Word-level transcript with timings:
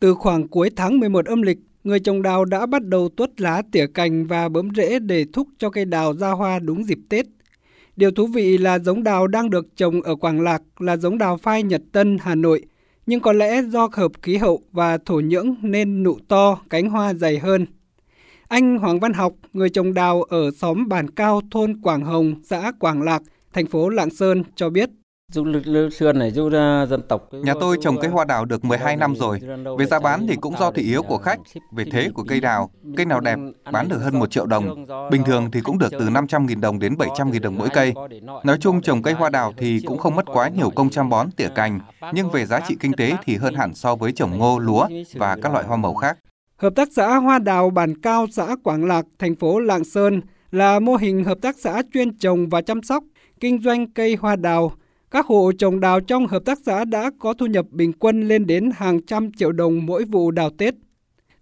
Từ 0.00 0.14
khoảng 0.14 0.48
cuối 0.48 0.70
tháng 0.76 1.00
11 1.00 1.26
âm 1.26 1.42
lịch, 1.42 1.58
người 1.84 2.00
trồng 2.00 2.22
đào 2.22 2.44
đã 2.44 2.66
bắt 2.66 2.84
đầu 2.84 3.08
tuốt 3.08 3.40
lá 3.40 3.62
tỉa 3.72 3.86
cành 3.86 4.26
và 4.26 4.48
bấm 4.48 4.68
rễ 4.76 4.98
để 4.98 5.24
thúc 5.32 5.48
cho 5.58 5.70
cây 5.70 5.84
đào 5.84 6.14
ra 6.14 6.30
hoa 6.30 6.58
đúng 6.58 6.84
dịp 6.84 6.98
Tết. 7.08 7.26
Điều 7.96 8.10
thú 8.10 8.26
vị 8.26 8.58
là 8.58 8.78
giống 8.78 9.02
đào 9.02 9.26
đang 9.26 9.50
được 9.50 9.76
trồng 9.76 10.02
ở 10.02 10.16
Quảng 10.16 10.40
Lạc 10.40 10.62
là 10.78 10.96
giống 10.96 11.18
đào 11.18 11.36
phai 11.36 11.62
Nhật 11.62 11.82
Tân, 11.92 12.18
Hà 12.20 12.34
Nội, 12.34 12.64
nhưng 13.06 13.20
có 13.20 13.32
lẽ 13.32 13.62
do 13.62 13.88
hợp 13.92 14.12
khí 14.22 14.36
hậu 14.36 14.60
và 14.72 14.98
thổ 14.98 15.20
nhưỡng 15.20 15.54
nên 15.62 16.02
nụ 16.02 16.18
to, 16.28 16.58
cánh 16.70 16.90
hoa 16.90 17.14
dày 17.14 17.38
hơn. 17.38 17.66
Anh 18.48 18.78
Hoàng 18.78 19.00
Văn 19.00 19.12
Học, 19.12 19.32
người 19.52 19.68
trồng 19.70 19.94
đào 19.94 20.22
ở 20.22 20.50
xóm 20.50 20.88
Bản 20.88 21.10
Cao, 21.10 21.40
thôn 21.50 21.80
Quảng 21.82 22.04
Hồng, 22.04 22.34
xã 22.44 22.72
Quảng 22.80 23.02
Lạc, 23.02 23.22
thành 23.52 23.66
phố 23.66 23.88
Lạng 23.88 24.10
Sơn 24.10 24.42
cho 24.56 24.70
biết. 24.70 24.90
Nhà 27.32 27.54
tôi 27.60 27.76
trồng 27.80 27.96
cây 28.00 28.10
hoa 28.10 28.24
đào 28.24 28.44
được 28.44 28.64
12 28.64 28.96
năm 28.96 29.14
rồi. 29.16 29.40
Về 29.78 29.86
giá 29.86 30.00
bán 30.00 30.26
thì 30.28 30.36
cũng 30.36 30.54
do 30.58 30.70
thị 30.70 30.82
yếu 30.82 31.02
của 31.02 31.18
khách, 31.18 31.38
về 31.72 31.84
thế 31.92 32.08
của 32.14 32.24
cây 32.28 32.40
đào. 32.40 32.70
Cây 32.96 33.06
nào 33.06 33.20
đẹp 33.20 33.38
bán 33.72 33.88
được 33.88 33.98
hơn 33.98 34.18
1 34.18 34.30
triệu 34.30 34.46
đồng. 34.46 34.86
Bình 35.10 35.24
thường 35.24 35.50
thì 35.50 35.60
cũng 35.60 35.78
được 35.78 35.90
từ 35.90 36.08
500.000 36.08 36.60
đồng 36.60 36.78
đến 36.78 36.94
700.000 36.94 37.40
đồng 37.40 37.58
mỗi 37.58 37.68
cây. 37.68 37.94
Nói 38.44 38.58
chung 38.60 38.82
trồng 38.82 39.02
cây 39.02 39.14
hoa 39.14 39.30
đào 39.30 39.52
thì 39.56 39.80
cũng 39.86 39.98
không 39.98 40.16
mất 40.16 40.26
quá 40.32 40.48
nhiều 40.48 40.70
công 40.70 40.90
chăm 40.90 41.08
bón 41.08 41.30
tỉa 41.30 41.48
cành, 41.54 41.80
nhưng 42.12 42.30
về 42.30 42.46
giá 42.46 42.60
trị 42.68 42.76
kinh 42.80 42.92
tế 42.92 43.12
thì 43.24 43.36
hơn 43.36 43.54
hẳn 43.54 43.74
so 43.74 43.96
với 43.96 44.12
trồng 44.12 44.38
ngô, 44.38 44.58
lúa 44.58 44.88
và 45.14 45.36
các 45.42 45.52
loại 45.52 45.64
hoa 45.64 45.76
màu 45.76 45.94
khác. 45.94 46.18
Hợp 46.56 46.72
tác 46.76 46.88
xã 46.96 47.16
Hoa 47.16 47.38
Đào 47.38 47.70
Bản 47.70 48.00
Cao, 48.00 48.26
xã 48.32 48.56
Quảng 48.64 48.84
Lạc, 48.84 49.04
thành 49.18 49.34
phố 49.34 49.60
Lạng 49.60 49.84
Sơn 49.84 50.20
là 50.50 50.80
mô 50.80 50.96
hình 50.96 51.24
hợp 51.24 51.38
tác 51.42 51.56
xã 51.58 51.82
chuyên 51.94 52.18
trồng 52.18 52.48
và 52.48 52.62
chăm 52.62 52.82
sóc, 52.82 53.04
kinh 53.40 53.62
doanh 53.62 53.90
cây 53.92 54.16
hoa 54.20 54.36
đào. 54.36 54.72
Các 55.10 55.26
hộ 55.26 55.52
trồng 55.52 55.80
đào 55.80 56.00
trong 56.00 56.26
hợp 56.26 56.44
tác 56.44 56.58
xã 56.66 56.84
đã 56.84 57.10
có 57.18 57.34
thu 57.34 57.46
nhập 57.46 57.66
bình 57.70 57.92
quân 57.92 58.28
lên 58.28 58.46
đến 58.46 58.70
hàng 58.74 59.02
trăm 59.02 59.32
triệu 59.32 59.52
đồng 59.52 59.86
mỗi 59.86 60.04
vụ 60.04 60.30
đào 60.30 60.50
Tết. 60.50 60.74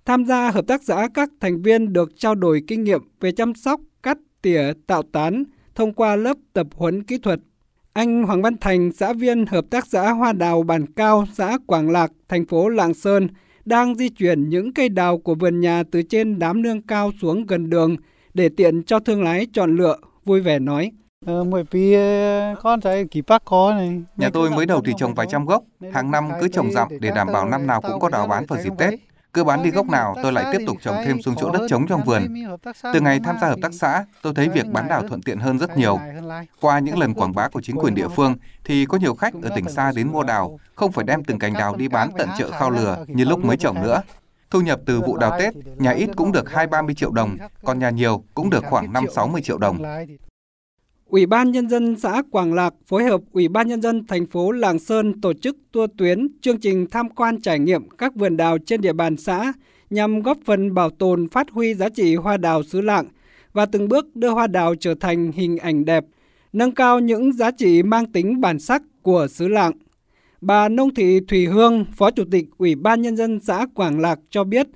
Tham 0.04 0.24
gia 0.24 0.50
hợp 0.50 0.66
tác 0.66 0.82
xã, 0.84 1.08
các 1.14 1.30
thành 1.40 1.62
viên 1.62 1.92
được 1.92 2.10
trao 2.16 2.34
đổi 2.34 2.62
kinh 2.66 2.84
nghiệm 2.84 3.00
về 3.20 3.32
chăm 3.32 3.54
sóc, 3.54 3.80
cắt, 4.02 4.18
tỉa, 4.42 4.72
tạo 4.86 5.02
tán 5.02 5.44
thông 5.74 5.92
qua 5.92 6.16
lớp 6.16 6.36
tập 6.52 6.66
huấn 6.74 7.02
kỹ 7.02 7.18
thuật. 7.18 7.40
Anh 7.92 8.22
Hoàng 8.22 8.42
Văn 8.42 8.56
Thành, 8.60 8.92
xã 8.92 9.12
viên 9.12 9.46
hợp 9.46 9.64
tác 9.70 9.86
xã 9.86 10.10
Hoa 10.10 10.32
Đào 10.32 10.62
Bản 10.62 10.86
Cao, 10.86 11.24
xã 11.34 11.58
Quảng 11.66 11.90
Lạc, 11.90 12.12
thành 12.28 12.44
phố 12.44 12.68
Lạng 12.68 12.94
Sơn, 12.94 13.28
đang 13.64 13.94
di 13.94 14.08
chuyển 14.08 14.48
những 14.48 14.74
cây 14.74 14.88
đào 14.88 15.18
của 15.18 15.34
vườn 15.34 15.60
nhà 15.60 15.82
từ 15.90 16.02
trên 16.02 16.38
đám 16.38 16.62
nương 16.62 16.82
cao 16.82 17.10
xuống 17.20 17.46
gần 17.46 17.70
đường 17.70 17.96
để 18.34 18.48
tiện 18.48 18.82
cho 18.82 18.98
thương 18.98 19.22
lái 19.22 19.46
chọn 19.52 19.76
lựa, 19.76 19.96
vui 20.24 20.40
vẻ 20.40 20.58
nói. 20.58 20.90
Ờ, 21.26 21.44
nhà 24.16 24.30
tôi 24.32 24.50
mới 24.50 24.66
đầu 24.66 24.82
thì 24.84 24.92
trồng 24.98 25.14
vài 25.14 25.26
trăm 25.30 25.46
gốc, 25.46 25.62
hàng 25.92 26.10
năm 26.10 26.28
cứ 26.40 26.48
trồng 26.48 26.72
dặm 26.72 26.88
để 27.00 27.10
đảm 27.14 27.28
bảo 27.32 27.48
năm 27.48 27.66
nào 27.66 27.80
cũng 27.80 28.00
có 28.00 28.08
đào 28.08 28.26
bán 28.26 28.46
vào 28.46 28.62
dịp 28.62 28.72
Tết. 28.78 28.94
Cứ 29.32 29.44
bán 29.44 29.62
đi 29.62 29.70
gốc 29.70 29.86
nào 29.86 30.16
tôi 30.22 30.32
lại 30.32 30.44
tiếp 30.52 30.64
tục 30.66 30.76
trồng 30.82 30.96
thêm 31.04 31.22
xuống 31.22 31.34
chỗ 31.40 31.50
đất 31.50 31.66
trống 31.68 31.86
trong 31.88 32.02
vườn. 32.04 32.22
Từ 32.92 33.00
ngày 33.00 33.20
tham 33.24 33.36
gia 33.40 33.48
hợp 33.48 33.58
tác 33.62 33.74
xã, 33.74 34.04
tôi 34.22 34.34
thấy 34.34 34.48
việc 34.48 34.66
bán 34.66 34.88
đào 34.88 35.02
thuận 35.08 35.22
tiện 35.22 35.38
hơn 35.38 35.58
rất 35.58 35.76
nhiều. 35.76 35.98
Qua 36.60 36.78
những 36.78 36.98
lần 36.98 37.14
quảng 37.14 37.34
bá 37.34 37.48
của 37.48 37.60
chính 37.60 37.76
quyền 37.76 37.94
địa 37.94 38.08
phương 38.08 38.34
thì 38.64 38.86
có 38.86 38.98
nhiều 38.98 39.14
khách 39.14 39.34
ở 39.42 39.50
tỉnh 39.54 39.68
xa 39.68 39.92
đến 39.96 40.12
mua 40.12 40.22
đào, 40.22 40.58
không 40.74 40.92
phải 40.92 41.04
đem 41.04 41.24
từng 41.24 41.38
cành 41.38 41.52
đào 41.52 41.76
đi 41.76 41.88
bán 41.88 42.10
tận 42.18 42.28
chợ 42.38 42.50
khao 42.50 42.70
lừa 42.70 43.04
như 43.08 43.24
lúc 43.24 43.44
mới 43.44 43.56
trồng 43.56 43.82
nữa. 43.82 44.02
Thu 44.50 44.60
nhập 44.60 44.80
từ 44.86 45.00
vụ 45.00 45.16
đào 45.16 45.36
Tết, 45.38 45.54
nhà 45.76 45.90
ít 45.90 46.10
cũng 46.16 46.32
được 46.32 46.50
2-30 46.50 46.94
triệu 46.94 47.10
đồng, 47.10 47.36
còn 47.64 47.78
nhà 47.78 47.90
nhiều 47.90 48.24
cũng 48.34 48.50
được 48.50 48.64
khoảng 48.70 48.92
5-60 48.92 49.40
triệu 49.42 49.58
đồng. 49.58 49.82
Ủy 51.06 51.26
ban 51.26 51.52
Nhân 51.52 51.68
dân 51.68 51.96
xã 51.96 52.22
Quảng 52.30 52.54
Lạc 52.54 52.74
phối 52.86 53.04
hợp 53.04 53.20
Ủy 53.32 53.48
ban 53.48 53.68
Nhân 53.68 53.82
dân 53.82 54.06
thành 54.06 54.26
phố 54.26 54.50
Làng 54.50 54.78
Sơn 54.78 55.20
tổ 55.20 55.32
chức 55.32 55.56
tour 55.72 55.90
tuyến 55.98 56.28
chương 56.40 56.60
trình 56.60 56.86
tham 56.90 57.08
quan 57.08 57.40
trải 57.40 57.58
nghiệm 57.58 57.88
các 57.88 58.14
vườn 58.14 58.36
đào 58.36 58.58
trên 58.58 58.80
địa 58.80 58.92
bàn 58.92 59.16
xã 59.16 59.52
nhằm 59.90 60.22
góp 60.22 60.38
phần 60.44 60.74
bảo 60.74 60.90
tồn 60.90 61.28
phát 61.28 61.50
huy 61.50 61.74
giá 61.74 61.88
trị 61.88 62.14
hoa 62.14 62.36
đào 62.36 62.62
xứ 62.62 62.80
Lạng 62.80 63.06
và 63.52 63.66
từng 63.66 63.88
bước 63.88 64.16
đưa 64.16 64.30
hoa 64.30 64.46
đào 64.46 64.74
trở 64.74 64.94
thành 64.94 65.32
hình 65.32 65.56
ảnh 65.56 65.84
đẹp, 65.84 66.04
nâng 66.52 66.72
cao 66.72 67.00
những 67.00 67.32
giá 67.32 67.50
trị 67.50 67.82
mang 67.82 68.12
tính 68.12 68.40
bản 68.40 68.58
sắc 68.58 68.82
của 69.02 69.26
xứ 69.30 69.48
Lạng. 69.48 69.72
Bà 70.40 70.68
Nông 70.68 70.94
Thị 70.94 71.20
Thùy 71.28 71.46
Hương, 71.46 71.84
Phó 71.96 72.10
Chủ 72.10 72.24
tịch 72.30 72.46
Ủy 72.58 72.74
ban 72.74 73.02
Nhân 73.02 73.16
dân 73.16 73.40
xã 73.40 73.66
Quảng 73.74 74.00
Lạc 74.00 74.18
cho 74.30 74.44
biết, 74.44 74.66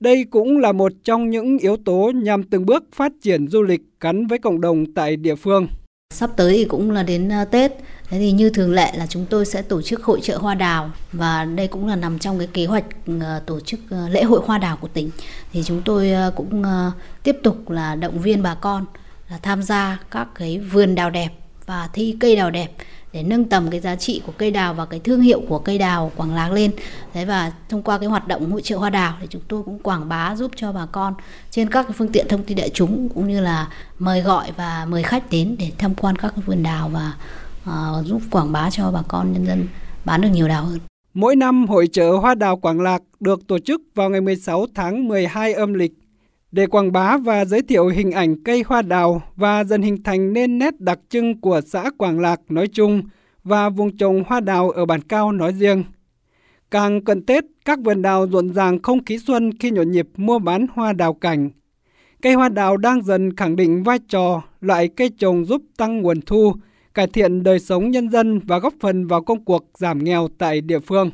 đây 0.00 0.24
cũng 0.30 0.58
là 0.58 0.72
một 0.72 0.92
trong 1.04 1.30
những 1.30 1.58
yếu 1.58 1.76
tố 1.84 2.12
nhằm 2.14 2.42
từng 2.42 2.66
bước 2.66 2.84
phát 2.94 3.12
triển 3.22 3.48
du 3.48 3.62
lịch 3.62 3.80
gắn 4.00 4.26
với 4.26 4.38
cộng 4.38 4.60
đồng 4.60 4.94
tại 4.94 5.16
địa 5.16 5.34
phương. 5.34 5.66
Sắp 6.14 6.30
tới 6.36 6.52
thì 6.52 6.64
cũng 6.64 6.90
là 6.90 7.02
đến 7.02 7.28
ờ, 7.28 7.44
Tết, 7.44 7.72
thế 8.08 8.18
thì 8.18 8.32
như 8.32 8.50
thường 8.50 8.72
lệ 8.72 8.92
là 8.96 9.06
chúng 9.06 9.26
tôi 9.30 9.46
sẽ 9.46 9.62
tổ 9.62 9.82
chức 9.82 10.02
hội 10.02 10.20
trợ 10.20 10.38
hoa 10.38 10.54
đào 10.54 10.90
và 11.12 11.44
đây 11.44 11.68
cũng 11.68 11.86
là 11.86 11.96
nằm 11.96 12.18
trong 12.18 12.38
cái 12.38 12.46
kế 12.46 12.66
hoạch 12.66 12.84
ờ, 13.20 13.42
tổ 13.46 13.60
chức 13.60 13.80
ờ, 13.90 14.08
lễ 14.08 14.22
hội 14.22 14.40
hoa 14.44 14.58
đào 14.58 14.78
của 14.80 14.88
tỉnh. 14.88 15.10
Thì 15.52 15.62
chúng 15.62 15.82
tôi 15.84 16.10
cũng 16.36 16.62
tiếp 17.22 17.36
tục 17.42 17.70
là 17.70 17.94
động 17.94 18.18
viên 18.18 18.42
bà 18.42 18.54
con 18.54 18.84
là 19.30 19.38
tham 19.42 19.62
gia 19.62 20.00
các 20.10 20.28
cái 20.34 20.58
vườn 20.58 20.94
đào 20.94 21.10
đẹp 21.10 21.28
và 21.66 21.88
thi 21.92 22.16
cây 22.20 22.36
đào 22.36 22.50
đẹp 22.50 22.68
để 23.12 23.22
nâng 23.22 23.44
tầm 23.44 23.70
cái 23.70 23.80
giá 23.80 23.96
trị 23.96 24.22
của 24.26 24.32
cây 24.38 24.50
đào 24.50 24.74
và 24.74 24.86
cái 24.86 25.00
thương 25.00 25.20
hiệu 25.20 25.42
của 25.48 25.58
cây 25.58 25.78
đào 25.78 26.12
Quảng 26.16 26.34
Lạc 26.34 26.52
lên. 26.52 26.70
Đấy 27.14 27.24
và 27.24 27.52
thông 27.68 27.82
qua 27.82 27.98
cái 27.98 28.08
hoạt 28.08 28.28
động 28.28 28.50
hội 28.50 28.62
trợ 28.62 28.76
hoa 28.76 28.90
đào 28.90 29.16
thì 29.20 29.26
chúng 29.30 29.42
tôi 29.48 29.62
cũng 29.62 29.78
quảng 29.78 30.08
bá 30.08 30.36
giúp 30.36 30.50
cho 30.56 30.72
bà 30.72 30.86
con 30.86 31.14
trên 31.50 31.70
các 31.70 31.82
cái 31.82 31.92
phương 31.92 32.12
tiện 32.12 32.26
thông 32.28 32.44
tin 32.44 32.56
đại 32.56 32.70
chúng 32.74 33.08
cũng 33.08 33.28
như 33.28 33.40
là 33.40 33.68
mời 33.98 34.20
gọi 34.20 34.52
và 34.56 34.86
mời 34.88 35.02
khách 35.02 35.30
đến 35.30 35.56
để 35.58 35.72
tham 35.78 35.94
quan 35.94 36.16
các 36.16 36.32
cái 36.36 36.42
vườn 36.46 36.62
đào 36.62 36.88
và 36.88 37.12
uh, 37.70 38.06
giúp 38.06 38.22
quảng 38.30 38.52
bá 38.52 38.70
cho 38.70 38.90
bà 38.90 39.02
con 39.08 39.32
nhân 39.32 39.46
dân 39.46 39.66
bán 40.04 40.20
được 40.20 40.28
nhiều 40.28 40.48
đào 40.48 40.64
hơn. 40.64 40.78
Mỗi 41.14 41.36
năm 41.36 41.66
hội 41.66 41.86
trợ 41.92 42.10
hoa 42.10 42.34
đào 42.34 42.56
Quảng 42.56 42.80
Lạc 42.80 43.02
được 43.20 43.46
tổ 43.46 43.58
chức 43.58 43.80
vào 43.94 44.10
ngày 44.10 44.20
16 44.20 44.66
tháng 44.74 45.08
12 45.08 45.52
âm 45.52 45.74
lịch 45.74 45.92
để 46.52 46.66
quảng 46.66 46.92
bá 46.92 47.16
và 47.16 47.44
giới 47.44 47.62
thiệu 47.62 47.86
hình 47.86 48.10
ảnh 48.10 48.42
cây 48.44 48.64
hoa 48.66 48.82
đào 48.82 49.22
và 49.36 49.64
dần 49.64 49.82
hình 49.82 50.02
thành 50.02 50.32
nên 50.32 50.58
nét 50.58 50.80
đặc 50.80 50.98
trưng 51.08 51.40
của 51.40 51.60
xã 51.66 51.90
Quảng 51.98 52.20
Lạc 52.20 52.40
nói 52.48 52.68
chung 52.68 53.02
và 53.44 53.68
vùng 53.68 53.96
trồng 53.96 54.24
hoa 54.26 54.40
đào 54.40 54.70
ở 54.70 54.86
bản 54.86 55.00
cao 55.00 55.32
nói 55.32 55.52
riêng. 55.52 55.84
Càng 56.70 57.04
cận 57.04 57.26
Tết, 57.26 57.44
các 57.64 57.78
vườn 57.84 58.02
đào 58.02 58.26
rộn 58.26 58.54
ràng 58.54 58.82
không 58.82 59.04
khí 59.04 59.18
xuân 59.18 59.58
khi 59.58 59.70
nhộn 59.70 59.90
nhịp 59.90 60.08
mua 60.16 60.38
bán 60.38 60.66
hoa 60.74 60.92
đào 60.92 61.14
cảnh. 61.14 61.50
Cây 62.22 62.34
hoa 62.34 62.48
đào 62.48 62.76
đang 62.76 63.02
dần 63.02 63.36
khẳng 63.36 63.56
định 63.56 63.82
vai 63.82 63.98
trò 64.08 64.42
loại 64.60 64.88
cây 64.88 65.10
trồng 65.18 65.44
giúp 65.44 65.62
tăng 65.76 66.02
nguồn 66.02 66.20
thu, 66.20 66.52
cải 66.94 67.06
thiện 67.06 67.42
đời 67.42 67.60
sống 67.60 67.90
nhân 67.90 68.08
dân 68.08 68.38
và 68.38 68.58
góp 68.58 68.74
phần 68.80 69.06
vào 69.06 69.22
công 69.22 69.44
cuộc 69.44 69.64
giảm 69.78 70.04
nghèo 70.04 70.28
tại 70.38 70.60
địa 70.60 70.78
phương. 70.78 71.10